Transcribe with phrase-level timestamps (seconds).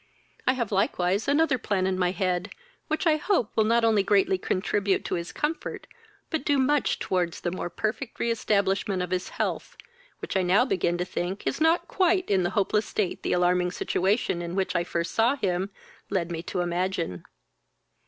[0.47, 2.49] I have likewise another plan in my head,
[2.87, 5.85] which I hope will not only greatly contribute to his comfort,
[6.31, 9.77] but do much towards the more perfect re establishment of his health,
[10.17, 13.71] which I now begin to think is not quite in the hopeless state the alarming
[13.73, 15.69] situation in which I first saw him
[16.09, 17.23] led me to imagine."